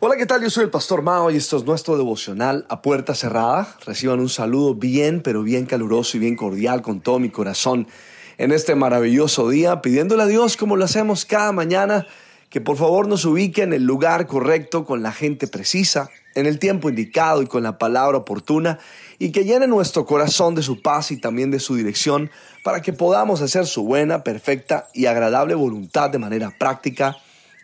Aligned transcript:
Hola, 0.00 0.14
¿qué 0.16 0.26
tal? 0.26 0.40
Yo 0.40 0.48
soy 0.48 0.62
el 0.62 0.70
Pastor 0.70 1.02
Mao 1.02 1.28
y 1.28 1.36
esto 1.36 1.56
es 1.56 1.64
nuestro 1.64 1.96
devocional 1.96 2.66
a 2.68 2.82
puerta 2.82 3.16
cerrada. 3.16 3.76
Reciban 3.84 4.20
un 4.20 4.28
saludo 4.28 4.76
bien, 4.76 5.22
pero 5.24 5.42
bien 5.42 5.66
caluroso 5.66 6.16
y 6.16 6.20
bien 6.20 6.36
cordial 6.36 6.82
con 6.82 7.00
todo 7.00 7.18
mi 7.18 7.30
corazón 7.30 7.88
en 8.36 8.52
este 8.52 8.76
maravilloso 8.76 9.48
día, 9.48 9.82
pidiéndole 9.82 10.22
a 10.22 10.26
Dios, 10.26 10.56
como 10.56 10.76
lo 10.76 10.84
hacemos 10.84 11.24
cada 11.24 11.50
mañana, 11.50 12.06
que 12.48 12.60
por 12.60 12.76
favor 12.76 13.08
nos 13.08 13.24
ubique 13.24 13.62
en 13.62 13.72
el 13.72 13.82
lugar 13.82 14.28
correcto, 14.28 14.84
con 14.84 15.02
la 15.02 15.10
gente 15.10 15.48
precisa, 15.48 16.10
en 16.36 16.46
el 16.46 16.60
tiempo 16.60 16.88
indicado 16.88 17.42
y 17.42 17.48
con 17.48 17.64
la 17.64 17.76
palabra 17.76 18.18
oportuna, 18.18 18.78
y 19.18 19.32
que 19.32 19.44
llene 19.44 19.66
nuestro 19.66 20.06
corazón 20.06 20.54
de 20.54 20.62
su 20.62 20.80
paz 20.80 21.10
y 21.10 21.16
también 21.16 21.50
de 21.50 21.58
su 21.58 21.74
dirección, 21.74 22.30
para 22.62 22.82
que 22.82 22.92
podamos 22.92 23.42
hacer 23.42 23.66
su 23.66 23.82
buena, 23.82 24.22
perfecta 24.22 24.86
y 24.94 25.06
agradable 25.06 25.56
voluntad 25.56 26.08
de 26.08 26.20
manera 26.20 26.54
práctica 26.56 27.16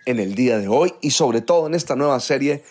en 0.06 0.20
el 0.20 0.34
día 0.34 0.58
de 0.58 0.68
hoy 0.68 0.94
y 1.00 1.10
sobre 1.10 1.40
todo 1.40 1.66
en 1.66 1.74
esta 1.74 1.96
nueva 1.96 2.20
serie 2.20 2.64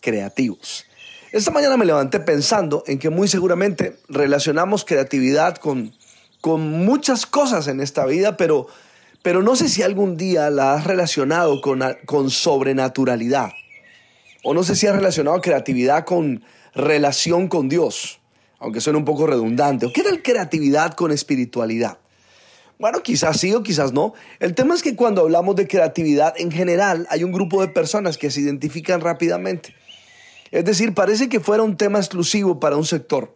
Creativos. 0.00 0.86
Esta 1.30 1.50
mañana 1.50 1.76
me 1.76 1.84
levanté 1.84 2.18
pensando 2.20 2.82
en 2.86 2.98
que 2.98 3.10
muy 3.10 3.28
seguramente 3.28 3.98
relacionamos 4.08 4.84
creatividad 4.84 5.56
con, 5.56 5.92
con 6.40 6.84
muchas 6.84 7.26
cosas 7.26 7.68
en 7.68 7.80
esta 7.80 8.06
vida, 8.06 8.36
pero, 8.36 8.66
pero 9.22 9.42
no 9.42 9.56
sé 9.56 9.68
si 9.68 9.82
algún 9.82 10.16
día 10.16 10.50
la 10.50 10.74
has 10.74 10.84
relacionado 10.84 11.60
con, 11.60 11.82
con 12.06 12.30
sobrenaturalidad. 12.30 13.52
O 14.42 14.54
no 14.54 14.64
sé 14.64 14.74
si 14.74 14.86
has 14.86 14.96
relacionado 14.96 15.40
creatividad 15.40 16.04
con 16.04 16.42
relación 16.74 17.48
con 17.48 17.68
Dios, 17.68 18.20
aunque 18.58 18.80
suene 18.80 18.98
un 18.98 19.04
poco 19.04 19.26
redundante. 19.26 19.86
¿O 19.86 19.92
qué 19.92 20.02
tal 20.02 20.22
creatividad 20.22 20.94
con 20.94 21.12
espiritualidad? 21.12 21.98
Bueno, 22.80 23.02
quizás 23.02 23.38
sí 23.38 23.52
o 23.52 23.62
quizás 23.62 23.92
no. 23.92 24.14
El 24.38 24.54
tema 24.54 24.74
es 24.74 24.82
que 24.82 24.96
cuando 24.96 25.20
hablamos 25.20 25.54
de 25.54 25.68
creatividad 25.68 26.32
en 26.38 26.50
general 26.50 27.06
hay 27.10 27.24
un 27.24 27.30
grupo 27.30 27.60
de 27.60 27.68
personas 27.68 28.16
que 28.16 28.30
se 28.30 28.40
identifican 28.40 29.02
rápidamente. 29.02 29.74
Es 30.50 30.64
decir, 30.64 30.94
parece 30.94 31.28
que 31.28 31.40
fuera 31.40 31.62
un 31.62 31.76
tema 31.76 31.98
exclusivo 31.98 32.58
para 32.58 32.78
un 32.78 32.86
sector. 32.86 33.34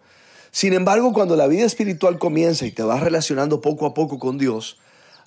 Sin 0.50 0.72
embargo, 0.72 1.12
cuando 1.12 1.36
la 1.36 1.46
vida 1.46 1.66
espiritual 1.66 2.18
comienza 2.18 2.64
y 2.64 2.70
te 2.70 2.82
vas 2.82 3.02
relacionando 3.02 3.60
poco 3.60 3.84
a 3.84 3.92
poco 3.92 4.18
con 4.18 4.38
Dios 4.38 4.78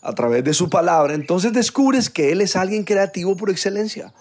a 0.01 0.13
través 0.13 0.43
de 0.43 0.55
su 0.55 0.67
palabra, 0.67 1.13
entonces 1.13 1.53
descubres 1.53 2.09
que 2.09 2.31
Él 2.31 2.41
es 2.41 2.55
alguien 2.55 2.85
creativo 2.85 3.37
por 3.37 3.51
excelencia. 3.51 4.15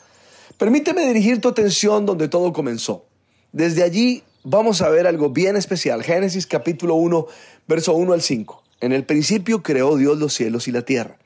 Permíteme 0.58 1.06
dirigir 1.06 1.41
tu 1.41 1.48
atención 1.48 2.05
donde 2.05 2.28
todo 2.28 2.52
comenzó. 2.52 3.06
Desde 3.50 3.83
allí 3.83 4.24
vamos 4.44 4.83
a 4.83 4.91
ver 4.91 5.06
algo 5.06 5.30
bien 5.30 5.56
especial. 5.56 6.02
Génesis 6.02 6.47
capítulo 6.47 6.97
1, 6.97 7.27
verso 7.67 7.94
1 7.94 8.12
al 8.12 8.20
5. 8.20 8.66
En 8.81 8.93
el 8.93 9.05
principio 9.05 9.63
creó 9.63 9.97
Dios 9.97 10.19
los 10.19 10.35
cielos 10.35 10.69
y 10.69 10.73
la 10.73 10.83
tierra. 10.83 11.19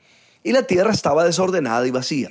Y 0.43 0.53
la 0.53 0.63
tierra 0.63 0.91
estaba 0.91 1.25
desordenada 1.25 1.85
y 1.85 1.91
vacía. 1.91 2.29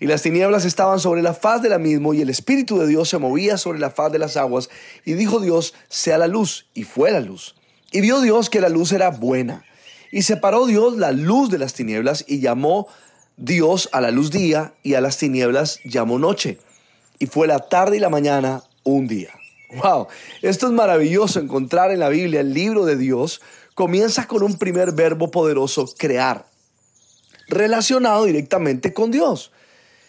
Y 0.00 0.06
las 0.06 0.22
tinieblas 0.22 0.64
estaban 0.64 1.00
sobre 1.00 1.22
la 1.22 1.34
faz 1.34 1.60
de 1.62 1.68
la 1.68 1.78
misma, 1.78 2.14
y 2.14 2.20
el 2.20 2.30
Espíritu 2.30 2.78
de 2.78 2.86
Dios 2.86 3.08
se 3.08 3.18
movía 3.18 3.56
sobre 3.56 3.80
la 3.80 3.90
faz 3.90 4.12
de 4.12 4.18
las 4.18 4.36
aguas. 4.36 4.70
Y 5.04 5.14
dijo 5.14 5.40
Dios, 5.40 5.74
sea 5.88 6.18
la 6.18 6.28
luz, 6.28 6.66
y 6.74 6.84
fue 6.84 7.10
la 7.10 7.20
luz. 7.20 7.56
Y 7.90 8.00
vio 8.00 8.20
Dios 8.20 8.48
que 8.50 8.60
la 8.60 8.68
luz 8.68 8.92
era 8.92 9.10
buena. 9.10 9.64
Y 10.12 10.22
separó 10.22 10.66
Dios 10.66 10.96
la 10.96 11.10
luz 11.10 11.50
de 11.50 11.58
las 11.58 11.74
tinieblas, 11.74 12.24
y 12.28 12.38
llamó 12.38 12.86
Dios 13.36 13.88
a 13.92 14.00
la 14.00 14.12
luz 14.12 14.30
día, 14.30 14.74
y 14.84 14.94
a 14.94 15.00
las 15.00 15.18
tinieblas 15.18 15.80
llamó 15.84 16.18
noche. 16.18 16.58
Y 17.18 17.26
fue 17.26 17.48
la 17.48 17.58
tarde 17.58 17.96
y 17.96 18.00
la 18.00 18.08
mañana 18.08 18.62
un 18.84 19.08
día. 19.08 19.30
Wow, 19.82 20.06
esto 20.40 20.66
es 20.66 20.72
maravilloso 20.72 21.40
encontrar 21.40 21.90
en 21.90 21.98
la 21.98 22.08
Biblia 22.08 22.40
el 22.40 22.54
libro 22.54 22.86
de 22.86 22.96
Dios 22.96 23.42
comienza 23.78 24.26
con 24.26 24.42
un 24.42 24.58
primer 24.58 24.90
verbo 24.90 25.30
poderoso, 25.30 25.86
crear, 25.96 26.46
relacionado 27.46 28.24
directamente 28.24 28.92
con 28.92 29.12
Dios. 29.12 29.52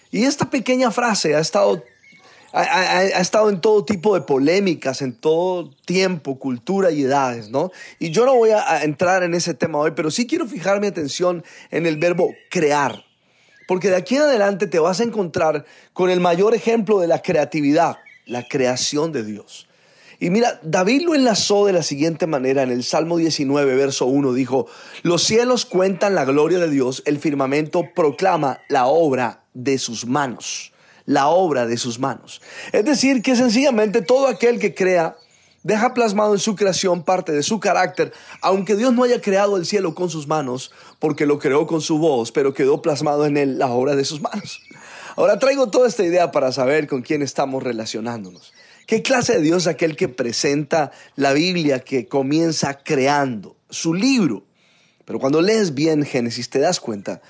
Y 0.10 0.24
esta 0.24 0.50
pequeña 0.50 0.90
frase 0.90 1.36
ha 1.36 1.40
estado, 1.40 1.84
ha, 2.52 3.04
estado 3.04 3.48
en 3.52 3.62
todo 3.62 3.86
tipo 3.86 4.16
de 4.16 4.22
polémicas, 4.22 5.04
en 5.04 5.14
todo 5.14 5.70
tiempo, 5.86 6.40
cultura 6.40 6.90
y 6.90 7.04
edades, 7.04 7.52
¿no? 7.52 7.70
Y 8.00 8.10
yo 8.10 8.26
no 8.26 8.34
voy 8.34 8.50
a 8.50 8.84
entrar 8.84 9.22
en 9.22 9.36
ese 9.36 9.54
tema 9.54 9.78
hoy, 9.78 9.92
pero 9.96 10.10
sí 10.10 10.26
quiero 10.26 10.48
fijar 10.48 10.82
mi 10.82 10.88
atención 10.88 11.44
en 11.70 11.86
el 11.86 11.98
verbo 11.98 12.34
crear. 12.50 13.06
Porque 13.68 13.92
de 13.92 13.98
aquí 13.98 14.16
en 14.16 14.24
adelante 14.24 14.66
te 14.66 14.80
vas 14.80 15.00
a 15.00 15.04
encontrar 15.04 15.64
con 15.94 16.10
el 16.10 16.22
mayor 16.22 16.56
ejemplo 16.56 16.98
de 16.98 17.08
la 17.08 17.22
creatividad, 17.22 17.98
la 18.26 18.48
creación 18.48 19.12
de 19.12 19.24
Dios. 19.24 19.69
Y 20.22 20.32
mira, 20.32 20.60
David 20.64 21.04
lo 21.04 21.16
enlazó 21.16 21.66
de 21.66 21.72
la 21.72 21.82
siguiente 21.82 22.28
manera 22.28 22.64
en 22.64 22.72
el 22.72 22.84
Salmo 22.84 23.16
19, 23.16 23.76
verso 23.76 24.06
1, 24.06 24.34
dijo, 24.34 24.68
los 25.02 25.24
cielos 25.24 25.66
cuentan 25.66 26.14
la 26.14 26.26
gloria 26.26 26.60
de 26.60 26.70
Dios, 26.70 27.02
el 27.06 27.20
firmamento 27.20 27.86
proclama 27.96 28.60
la 28.68 28.88
obra 28.88 29.46
de 29.54 29.78
sus 29.78 30.06
manos, 30.06 30.74
la 31.06 31.30
obra 31.30 31.66
de 31.66 31.78
sus 31.78 32.00
manos. 32.00 32.42
Es 32.74 32.84
decir, 32.84 33.22
que 33.22 33.38
sencillamente 33.38 34.02
todo 34.02 34.28
aquel 34.28 34.60
que 34.60 34.76
crea 34.76 35.16
deja 35.64 35.94
plasmado 35.94 36.34
en 36.34 36.40
su 36.40 36.54
creación 36.56 37.04
parte 37.04 37.32
de 37.32 37.42
su 37.42 37.62
carácter, 37.62 38.12
aunque 38.42 38.76
Dios 38.76 38.94
no 38.94 39.04
haya 39.04 39.22
creado 39.22 39.56
el 39.56 39.66
cielo 39.66 39.96
con 39.96 40.10
sus 40.10 40.28
manos, 40.28 40.72
porque 41.00 41.26
lo 41.26 41.40
creó 41.40 41.66
con 41.66 41.80
su 41.80 41.98
voz, 41.98 42.34
pero 42.34 42.54
quedó 42.54 42.82
plasmado 42.82 43.26
en 43.26 43.38
él 43.38 43.58
la 43.58 43.68
obra 43.68 43.96
de 43.96 44.04
sus 44.04 44.22
manos. 44.22 44.62
Ahora 45.16 45.40
traigo 45.40 45.70
toda 45.70 45.88
esta 45.88 46.04
idea 46.04 46.32
para 46.32 46.52
saber 46.52 46.88
con 46.88 47.04
quién 47.04 47.22
estamos 47.22 47.64
relacionándonos. 47.64 48.54
¿Qué 48.90 49.04
clase 49.04 49.34
de 49.34 49.42
Dios 49.42 49.64
es 49.64 49.68
aquel 49.68 49.96
que 49.96 50.10
presenta 50.10 50.90
la 51.16 51.32
Biblia, 51.32 51.78
que 51.78 52.08
comienza 52.08 52.80
creando 52.80 53.56
su 53.70 53.94
libro? 53.94 54.48
Pero 55.06 55.20
cuando 55.20 55.44
lees 55.44 55.76
bien 55.76 56.04
Génesis 56.04 56.50
te 56.50 56.58
das 56.58 56.80
cuenta 56.80 57.22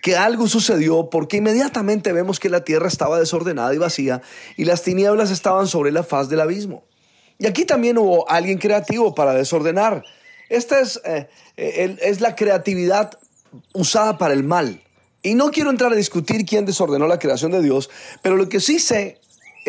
que 0.00 0.14
algo 0.14 0.46
sucedió 0.46 1.10
porque 1.10 1.38
inmediatamente 1.38 2.12
vemos 2.12 2.38
que 2.38 2.48
la 2.48 2.62
tierra 2.62 2.86
estaba 2.86 3.18
desordenada 3.18 3.74
y 3.74 3.78
vacía 3.78 4.22
y 4.56 4.64
las 4.64 4.84
tinieblas 4.84 5.32
estaban 5.32 5.66
sobre 5.66 5.90
la 5.90 6.04
faz 6.04 6.28
del 6.28 6.38
abismo. 6.38 6.84
Y 7.36 7.48
aquí 7.48 7.64
también 7.64 7.98
hubo 7.98 8.30
alguien 8.30 8.58
creativo 8.58 9.12
para 9.12 9.34
desordenar. 9.34 10.04
Esta 10.48 10.78
es, 10.78 11.00
eh, 11.04 11.28
es 11.56 12.20
la 12.20 12.36
creatividad 12.36 13.18
usada 13.72 14.18
para 14.18 14.34
el 14.34 14.44
mal. 14.44 14.84
Y 15.24 15.34
no 15.34 15.50
quiero 15.50 15.70
entrar 15.70 15.92
a 15.92 15.96
discutir 15.96 16.46
quién 16.46 16.64
desordenó 16.64 17.08
la 17.08 17.18
creación 17.18 17.50
de 17.50 17.60
Dios, 17.60 17.90
pero 18.22 18.36
lo 18.36 18.48
que 18.48 18.60
sí 18.60 18.78
sé 18.78 19.18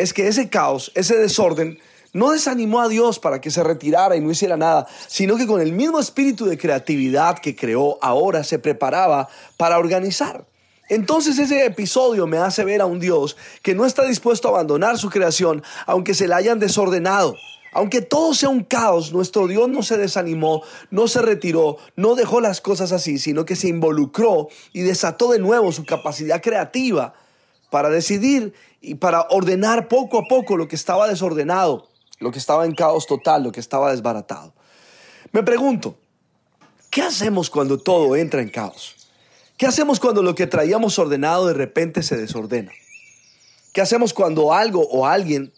es 0.00 0.12
que 0.12 0.28
ese 0.28 0.48
caos, 0.48 0.92
ese 0.94 1.16
desorden, 1.16 1.78
no 2.12 2.32
desanimó 2.32 2.80
a 2.80 2.88
Dios 2.88 3.18
para 3.18 3.40
que 3.40 3.50
se 3.50 3.62
retirara 3.62 4.16
y 4.16 4.20
no 4.20 4.30
hiciera 4.30 4.56
nada, 4.56 4.86
sino 5.06 5.36
que 5.36 5.46
con 5.46 5.60
el 5.60 5.72
mismo 5.72 6.00
espíritu 6.00 6.46
de 6.46 6.58
creatividad 6.58 7.38
que 7.38 7.54
creó, 7.54 7.98
ahora 8.02 8.42
se 8.42 8.58
preparaba 8.58 9.28
para 9.56 9.78
organizar. 9.78 10.44
Entonces 10.88 11.38
ese 11.38 11.64
episodio 11.64 12.26
me 12.26 12.38
hace 12.38 12.64
ver 12.64 12.80
a 12.80 12.86
un 12.86 12.98
Dios 12.98 13.36
que 13.62 13.76
no 13.76 13.86
está 13.86 14.04
dispuesto 14.04 14.48
a 14.48 14.52
abandonar 14.52 14.98
su 14.98 15.08
creación, 15.08 15.62
aunque 15.86 16.14
se 16.14 16.26
la 16.26 16.36
hayan 16.36 16.58
desordenado. 16.58 17.36
Aunque 17.72 18.00
todo 18.00 18.34
sea 18.34 18.48
un 18.48 18.64
caos, 18.64 19.12
nuestro 19.12 19.46
Dios 19.46 19.68
no 19.68 19.84
se 19.84 19.96
desanimó, 19.96 20.64
no 20.90 21.06
se 21.06 21.22
retiró, 21.22 21.76
no 21.94 22.16
dejó 22.16 22.40
las 22.40 22.60
cosas 22.60 22.90
así, 22.90 23.18
sino 23.18 23.44
que 23.44 23.54
se 23.54 23.68
involucró 23.68 24.48
y 24.72 24.80
desató 24.80 25.30
de 25.30 25.38
nuevo 25.38 25.70
su 25.70 25.84
capacidad 25.84 26.42
creativa 26.42 27.14
para 27.70 27.88
decidir 27.88 28.52
y 28.80 28.96
para 28.96 29.22
ordenar 29.30 29.88
poco 29.88 30.18
a 30.18 30.24
poco 30.28 30.56
lo 30.56 30.68
que 30.68 30.76
estaba 30.76 31.08
desordenado, 31.08 31.88
lo 32.18 32.30
que 32.30 32.38
estaba 32.38 32.66
en 32.66 32.74
caos 32.74 33.06
total, 33.06 33.44
lo 33.44 33.52
que 33.52 33.60
estaba 33.60 33.90
desbaratado. 33.92 34.52
Me 35.32 35.42
pregunto, 35.42 35.96
¿qué 36.90 37.02
hacemos 37.02 37.48
cuando 37.48 37.78
todo 37.78 38.16
entra 38.16 38.42
en 38.42 38.50
caos? 38.50 38.96
¿Qué 39.56 39.66
hacemos 39.66 40.00
cuando 40.00 40.22
lo 40.22 40.34
que 40.34 40.46
traíamos 40.46 40.98
ordenado 40.98 41.46
de 41.46 41.54
repente 41.54 42.02
se 42.02 42.16
desordena? 42.16 42.72
¿Qué 43.72 43.80
hacemos 43.80 44.12
cuando 44.12 44.52
algo 44.52 44.88
o 44.88 45.06
alguien, 45.06 45.52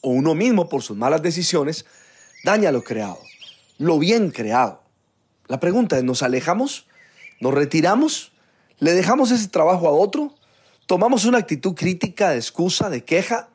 o 0.00 0.10
uno 0.10 0.34
mismo 0.34 0.68
por 0.68 0.82
sus 0.82 0.96
malas 0.96 1.22
decisiones, 1.22 1.84
daña 2.44 2.72
lo 2.72 2.82
creado, 2.82 3.18
lo 3.78 3.98
bien 3.98 4.30
creado? 4.30 4.82
La 5.46 5.60
pregunta 5.60 5.98
es, 5.98 6.04
¿nos 6.04 6.22
alejamos? 6.22 6.86
¿Nos 7.40 7.54
retiramos? 7.54 8.32
¿Le 8.78 8.92
dejamos 8.92 9.30
ese 9.30 9.48
trabajo 9.48 9.86
a 9.86 9.92
otro? 9.92 10.34
¿Tomamos 10.90 11.24
una 11.24 11.38
actitud 11.38 11.76
crítica, 11.76 12.30
de 12.30 12.38
excusa, 12.38 12.90
de 12.90 13.04
queja 13.04 13.48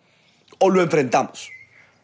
o 0.58 0.70
lo 0.70 0.82
enfrentamos? 0.82 1.50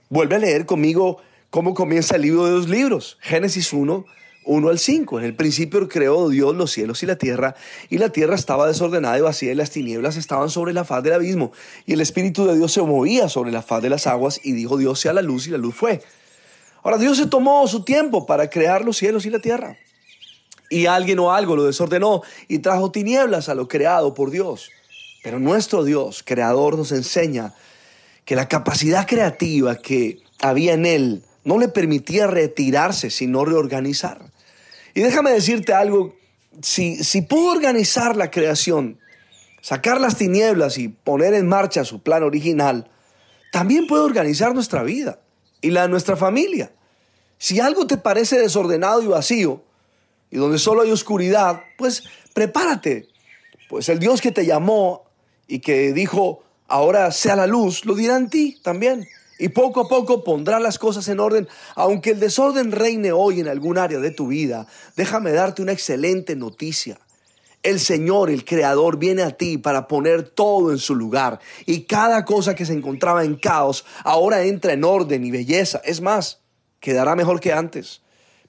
Vuelve 0.10 0.36
a 0.36 0.39
leer 0.39 0.66
conmigo 0.66 1.22
cómo 1.50 1.74
comienza 1.74 2.18
el 2.18 2.24
libro 2.24 2.44
de 2.48 2.51
los 2.51 2.68
libros, 2.68 3.18
Génesis 3.22 3.72
1, 3.72 4.04
1 4.44 4.69
al 4.69 4.78
5. 4.78 5.19
En 5.19 5.25
el 5.25 5.33
principio 5.33 5.88
creó 5.88 6.28
Dios 6.28 6.54
los 6.54 6.72
cielos 6.72 7.01
y 7.01 7.06
la 7.06 7.16
tierra, 7.16 7.56
y 7.89 7.98
la 7.98 8.10
tierra 8.10 8.36
estaba 8.36 8.68
desordenada 8.68 9.18
y 9.18 9.22
vacía, 9.22 9.54
y 9.54 9.56
las 9.56 9.72
tinieblas 9.72 10.18
estaban 10.18 10.50
sobre 10.50 10.74
la 10.74 10.83
faz 10.83 11.01
del 11.01 11.13
abismo, 11.13 11.54
y 11.86 11.94
el 11.94 12.01
Espíritu 12.01 12.45
de 12.45 12.57
Dios 12.57 12.74
se 12.74 12.81
movía 12.81 13.30
sobre 13.30 13.54
la 13.54 13.62
faz 13.62 13.81
de 13.81 13.89
las 13.89 14.07
aguas, 14.07 14.42
y 14.44 14.51
dijo 14.51 14.75
Dios 14.75 15.00
sea 15.00 15.13
la 15.13 15.22
luz, 15.22 15.48
y 15.48 15.51
la 15.51 15.57
luz 15.57 15.75
fue. 15.75 16.01
Ahora, 16.83 16.98
Dios 16.98 17.16
se 17.16 17.28
tomó 17.28 17.66
su 17.69 17.86
tiempo 17.86 18.25
para 18.25 18.50
crear 18.50 18.83
los 18.83 18.98
cielos 18.98 19.25
y 19.25 19.30
la 19.30 19.39
tierra. 19.39 19.78
Y 20.69 20.88
alguien 20.88 21.19
o 21.19 21.31
algo 21.31 21.56
lo 21.56 21.63
desordenó 21.63 22.22
y 22.50 22.60
trajo 22.60 22.92
tinieblas 22.92 23.48
a 23.48 23.56
lo 23.56 23.69
creado 23.69 24.13
por 24.13 24.30
Dios. 24.30 24.69
Pero 25.21 25.39
nuestro 25.39 25.83
Dios, 25.83 26.23
creador, 26.25 26.77
nos 26.77 26.91
enseña 26.91 27.53
que 28.25 28.35
la 28.35 28.47
capacidad 28.47 29.07
creativa 29.07 29.75
que 29.75 30.19
había 30.39 30.73
en 30.73 30.85
él 30.85 31.23
no 31.44 31.57
le 31.57 31.68
permitía 31.68 32.27
retirarse, 32.27 33.09
sino 33.09 33.45
reorganizar. 33.45 34.31
Y 34.94 35.01
déjame 35.01 35.31
decirte 35.31 35.73
algo, 35.73 36.15
si, 36.62 37.03
si 37.03 37.21
pudo 37.21 37.51
organizar 37.51 38.15
la 38.15 38.31
creación, 38.31 39.00
sacar 39.62 40.01
las 40.01 40.18
tinieblas 40.18 40.77
y 40.77 40.88
poner 40.88 41.33
en 41.33 41.47
marcha 41.47 41.85
su 41.85 42.01
plan 42.01 42.23
original, 42.23 42.89
también 43.51 43.88
puede 43.88 44.03
organizar 44.03 44.53
nuestra 44.53 44.83
vida 44.83 45.19
y 45.62 45.71
la 45.71 45.83
de 45.83 45.89
nuestra 45.89 46.15
familia. 46.15 46.71
Si 47.38 47.59
algo 47.59 47.88
te 47.88 47.97
parece 47.97 48.39
desordenado 48.39 49.01
y 49.01 49.07
vacío, 49.07 49.63
y 50.31 50.38
donde 50.38 50.57
solo 50.57 50.81
hay 50.81 50.91
oscuridad, 50.91 51.62
pues 51.77 52.03
prepárate. 52.33 53.09
Pues 53.69 53.89
el 53.89 54.00
Dios 54.00 54.21
que 54.21 54.31
te 54.31 54.45
llamó 54.45 55.11
y 55.51 55.59
que 55.59 55.92
dijo, 55.92 56.44
ahora 56.69 57.12
sea 57.12 57.36
la 57.36 57.45
luz, 57.45 57.83
lo 57.83 57.94
dirá 57.94 58.15
en 58.15 58.30
ti 58.30 58.57
también. 58.63 59.06
Y 59.38 59.50
poco 59.50 59.81
a 59.81 59.89
poco 59.89 60.24
pondrá 60.24 60.62
las 60.62 60.80
cosas 60.80 61.09
en 61.09 61.19
orden. 61.19 61.45
Aunque 61.75 62.12
el 62.12 62.21
desorden 62.21 62.71
reine 62.71 63.12
hoy 63.12 63.42
en 63.42 63.50
algún 63.50 63.77
área 63.77 64.00
de 64.00 64.12
tu 64.12 64.27
vida, 64.27 64.65
déjame 64.95 65.33
darte 65.33 65.62
una 65.62 65.74
excelente 65.74 66.38
noticia. 66.38 67.01
El 67.63 67.81
Señor, 67.81 68.30
el 68.30 68.45
Creador, 68.45 68.98
viene 68.98 69.24
a 69.24 69.31
ti 69.31 69.57
para 69.57 69.89
poner 69.89 70.24
todo 70.24 70.71
en 70.71 70.77
su 70.77 70.95
lugar. 70.95 71.42
Y 71.65 71.81
cada 71.81 72.24
cosa 72.24 72.56
que 72.56 72.65
se 72.65 72.71
encontraba 72.71 73.25
en 73.25 73.36
caos 73.36 73.83
ahora 74.06 74.44
entra 74.44 74.71
en 74.71 74.86
orden 74.86 75.25
y 75.25 75.31
belleza. 75.31 75.81
Es 75.83 76.00
más, 76.00 76.39
quedará 76.80 77.18
mejor 77.18 77.42
que 77.42 77.51
antes. 77.51 78.04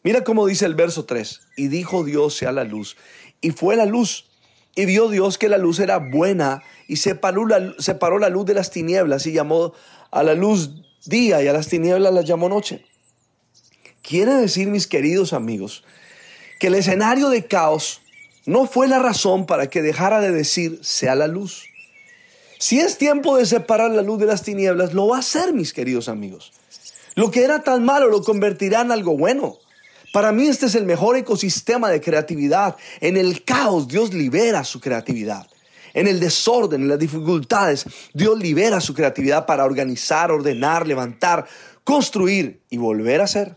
Mira 0.05 0.22
cómo 0.22 0.46
dice 0.46 0.66
el 0.66 0.76
verso 0.76 1.05
3. 1.05 1.40
Y 1.56 1.66
dijo 1.66 2.05
Dios 2.05 2.37
sea 2.37 2.52
la 2.52 2.62
luz. 2.62 2.96
Y 3.40 3.50
fue 3.50 3.75
la 3.75 3.87
luz. 3.87 4.31
Y 4.74 4.86
vio 4.86 5.08
Dios 5.08 5.38
que 5.38 5.48
la 5.48 5.58
luz 5.58 5.80
era 5.80 5.98
buena 5.98 6.62
y 6.88 6.96
separó 6.96 7.46
la, 7.46 7.74
separó 7.78 8.19
la 8.19 8.28
luz 8.28 8.46
de 8.46 8.54
las 8.54 8.70
tinieblas 8.70 9.26
y 9.26 9.32
llamó 9.32 9.74
a 10.10 10.22
la 10.22 10.34
luz 10.34 10.70
día 11.04 11.42
y 11.42 11.48
a 11.48 11.52
las 11.52 11.69
tinieblas 11.69 12.12
las 12.12 12.24
llamó 12.24 12.48
noche. 12.48 12.84
Quiere 14.02 14.34
decir, 14.34 14.69
mis 14.69 14.86
queridos 14.86 15.32
amigos, 15.32 15.84
que 16.58 16.69
el 16.69 16.74
escenario 16.74 17.28
de 17.28 17.46
caos 17.46 18.00
no 18.46 18.66
fue 18.66 18.88
la 18.88 18.98
razón 18.98 19.46
para 19.46 19.69
que 19.69 19.82
dejara 19.82 20.20
de 20.20 20.32
decir 20.32 20.80
sea 20.82 21.14
la 21.14 21.28
luz. 21.28 21.64
Si 22.58 22.80
es 22.80 22.98
tiempo 22.98 23.36
de 23.36 23.46
separar 23.46 23.90
la 23.90 24.02
luz 24.02 24.20
de 24.20 24.26
las 24.26 24.42
tinieblas, 24.42 24.94
lo 24.94 25.08
va 25.08 25.16
a 25.16 25.20
hacer, 25.20 25.52
mis 25.52 25.72
queridos 25.72 26.08
amigos. 26.08 26.52
Lo 27.14 27.30
que 27.30 27.44
era 27.44 27.62
tan 27.62 27.84
malo 27.84 28.08
lo 28.08 28.22
convertirá 28.22 28.80
en 28.80 28.92
algo 28.92 29.16
bueno. 29.16 29.58
Para 30.12 30.31
mí 30.31 30.47
este 30.47 30.67
es 30.67 30.75
el 30.75 30.85
mejor 30.85 31.17
ecosistema 31.17 31.88
de 31.91 32.03
creatividad. 32.03 32.76
En 33.00 33.17
el 33.17 33.44
caos 33.44 33.88
Dios 33.88 34.12
libera 34.12 34.62
su 34.62 34.79
creatividad. 34.79 35.47
En 35.94 36.06
el 36.06 36.20
desorden, 36.20 36.82
en 36.82 36.88
las 36.88 36.99
dificultades, 36.99 37.87
Dios 38.12 38.38
libera 38.38 38.81
su 38.81 38.94
creatividad 38.94 39.47
para 39.47 39.64
organizar, 39.64 40.31
ordenar, 40.31 40.87
levantar, 40.87 41.47
construir 41.82 42.61
y 42.69 42.76
volver 42.76 43.23
a 43.23 43.26
ser. 43.26 43.56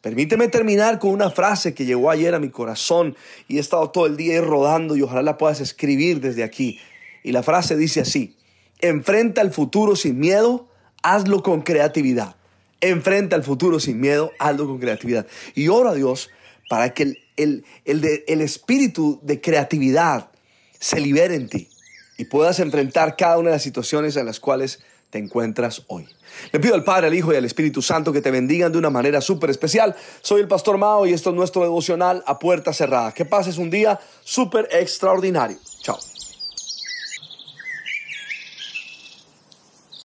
Permíteme 0.00 0.48
terminar 0.48 0.98
con 0.98 1.10
una 1.10 1.30
frase 1.30 1.74
que 1.74 1.84
llegó 1.84 2.10
ayer 2.10 2.34
a 2.34 2.40
mi 2.40 2.48
corazón 2.48 3.14
y 3.48 3.58
he 3.58 3.60
estado 3.60 3.90
todo 3.90 4.06
el 4.06 4.16
día 4.16 4.40
rodando 4.40 4.96
y 4.96 5.02
ojalá 5.02 5.22
la 5.22 5.38
puedas 5.38 5.60
escribir 5.60 6.20
desde 6.20 6.44
aquí. 6.44 6.80
Y 7.22 7.32
la 7.32 7.42
frase 7.42 7.76
dice 7.76 8.00
así, 8.00 8.36
enfrenta 8.80 9.42
el 9.42 9.50
futuro 9.50 9.96
sin 9.96 10.18
miedo, 10.18 10.68
hazlo 11.02 11.42
con 11.42 11.60
creatividad. 11.60 12.36
Enfrenta 12.80 13.36
al 13.36 13.42
futuro 13.42 13.80
sin 13.80 14.00
miedo, 14.00 14.32
hazlo 14.38 14.66
con 14.66 14.78
creatividad. 14.78 15.26
Y 15.54 15.68
ora 15.68 15.90
a 15.90 15.94
Dios 15.94 16.30
para 16.68 16.94
que 16.94 17.14
el, 17.36 17.64
el, 17.84 18.40
espíritu 18.40 19.18
de 19.22 19.40
creatividad 19.40 20.30
se 20.78 21.00
libere 21.00 21.34
en 21.34 21.48
ti 21.48 21.68
y 22.16 22.26
puedas 22.26 22.60
enfrentar 22.60 23.16
cada 23.16 23.38
una 23.38 23.50
de 23.50 23.56
las 23.56 23.62
situaciones 23.62 24.16
en 24.16 24.26
las 24.26 24.40
cuales 24.40 24.80
te 25.10 25.18
encuentras 25.18 25.82
hoy. 25.88 26.06
Le 26.52 26.60
pido 26.60 26.74
al 26.74 26.84
Padre, 26.84 27.08
al 27.08 27.14
Hijo 27.14 27.32
y 27.32 27.36
al 27.36 27.44
Espíritu 27.44 27.82
Santo 27.82 28.12
que 28.12 28.20
te 28.20 28.30
bendigan 28.30 28.70
de 28.70 28.78
una 28.78 28.90
manera 28.90 29.20
súper 29.20 29.50
especial. 29.50 29.96
Soy 30.20 30.40
el 30.40 30.48
Pastor 30.48 30.78
Mao 30.78 31.06
y 31.06 31.12
esto 31.12 31.30
es 31.30 31.36
nuestro 31.36 31.62
devocional 31.62 32.22
a 32.26 32.38
puerta 32.38 32.72
cerrada. 32.72 33.12
Que 33.12 33.24
pases 33.24 33.58
un 33.58 33.70
día 33.70 33.98
súper 34.22 34.68
extraordinario. 34.70 35.58
Chao. 35.82 35.98